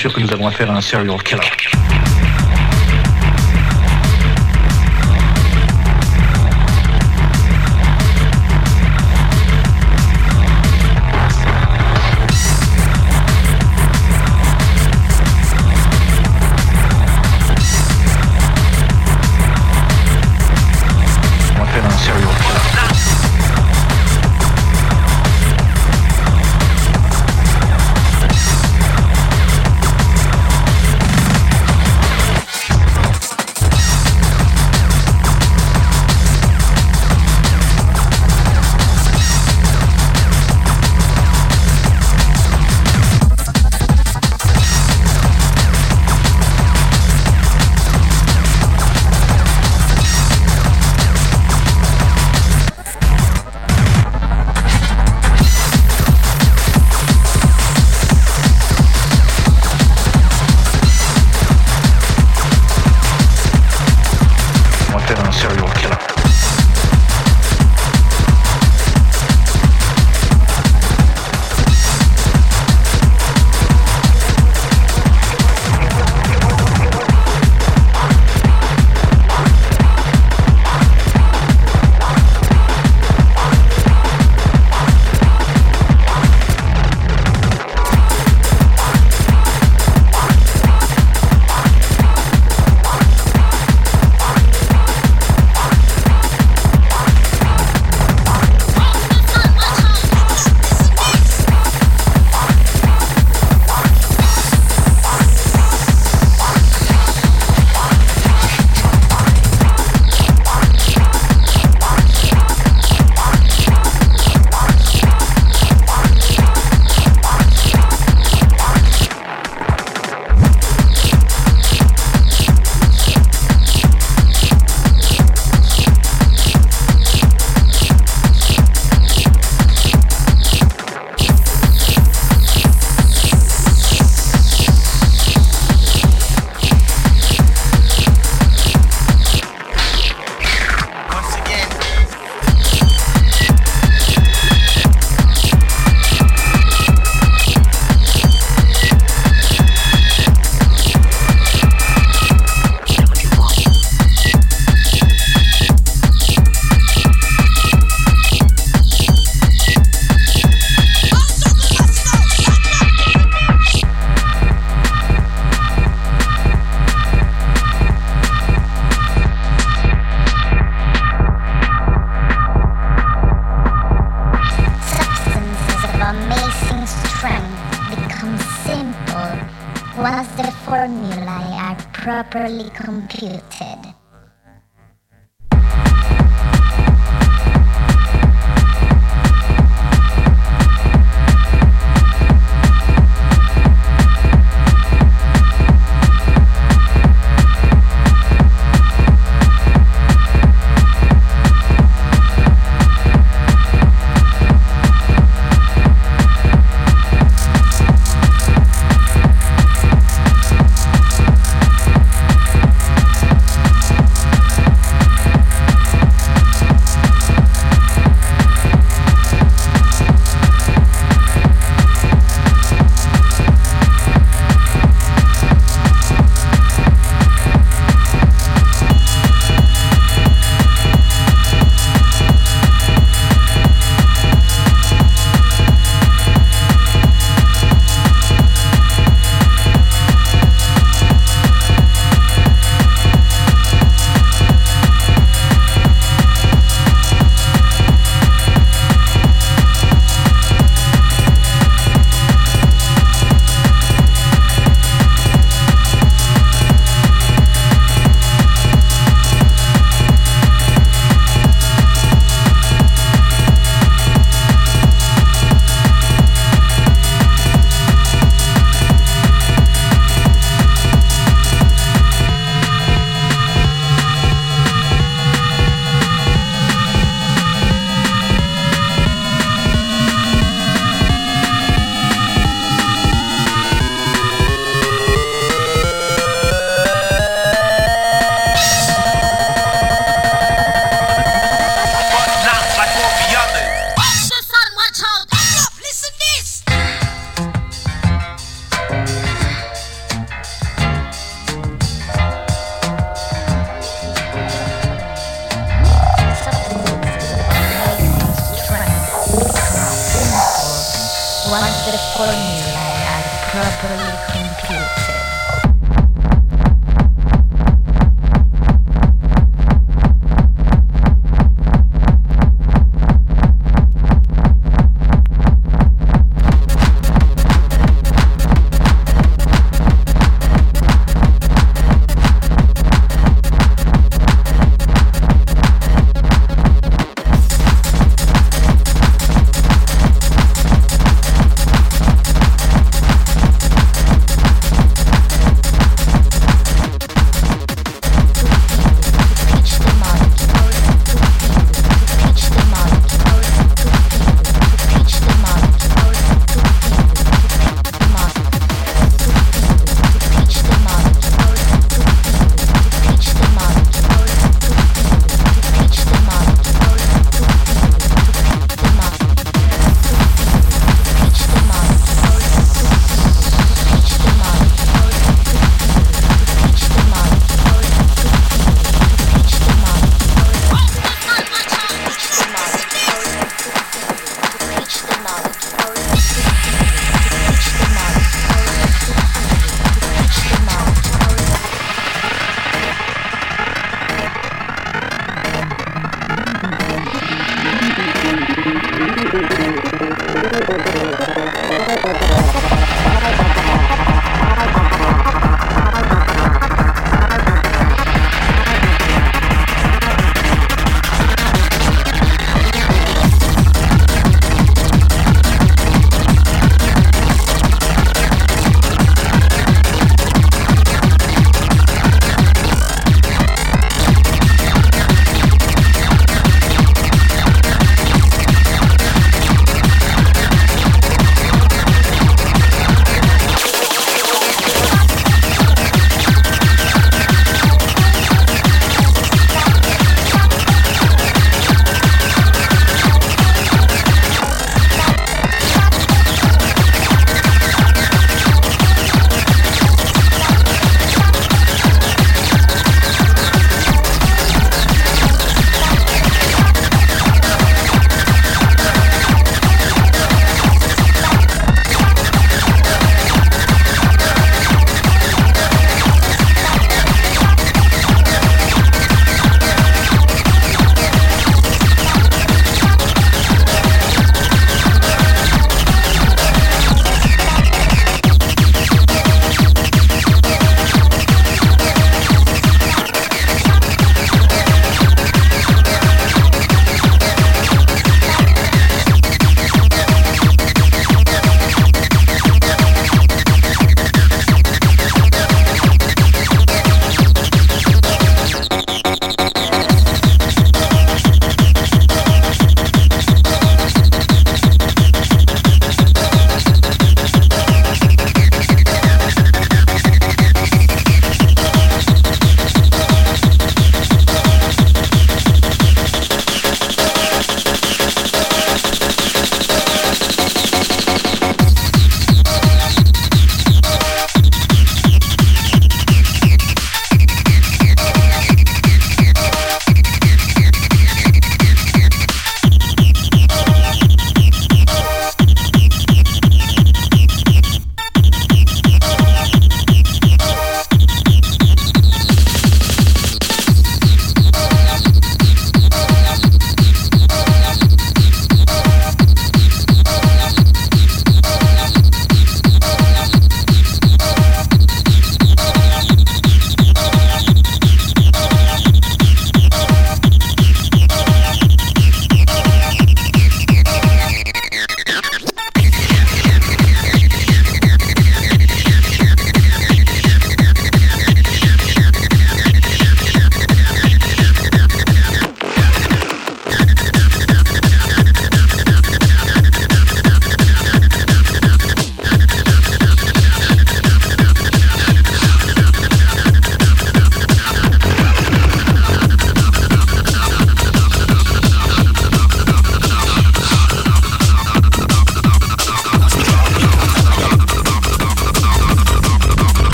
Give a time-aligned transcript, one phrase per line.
[0.00, 1.42] sûr que nous avons affaire à un serial killer.